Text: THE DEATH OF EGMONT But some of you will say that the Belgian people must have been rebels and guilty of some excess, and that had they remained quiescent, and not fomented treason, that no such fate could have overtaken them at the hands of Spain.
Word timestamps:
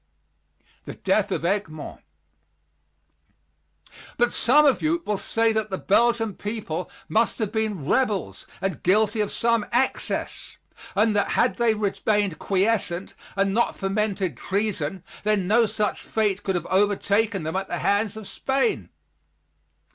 THE 0.85 0.95
DEATH 0.95 1.29
OF 1.31 1.45
EGMONT 1.45 2.01
But 4.17 4.31
some 4.31 4.65
of 4.65 4.81
you 4.81 5.03
will 5.05 5.19
say 5.19 5.53
that 5.53 5.69
the 5.69 5.77
Belgian 5.77 6.33
people 6.33 6.89
must 7.07 7.37
have 7.37 7.51
been 7.51 7.85
rebels 7.87 8.47
and 8.61 8.81
guilty 8.81 9.21
of 9.21 9.31
some 9.31 9.63
excess, 9.71 10.57
and 10.95 11.15
that 11.15 11.33
had 11.33 11.57
they 11.57 11.75
remained 11.75 12.39
quiescent, 12.39 13.13
and 13.35 13.53
not 13.53 13.75
fomented 13.75 14.37
treason, 14.37 15.03
that 15.21 15.37
no 15.37 15.67
such 15.67 16.01
fate 16.01 16.41
could 16.41 16.55
have 16.55 16.65
overtaken 16.71 17.43
them 17.43 17.55
at 17.55 17.67
the 17.67 17.77
hands 17.77 18.17
of 18.17 18.27
Spain. 18.27 18.89